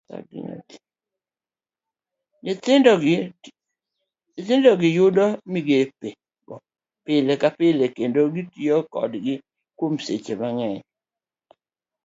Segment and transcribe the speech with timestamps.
[2.43, 6.55] Nyithindogi yudo migepego
[7.05, 9.33] pile ka pile, kendo gitiyo kodgi
[9.77, 10.81] kuom seche mang'eny.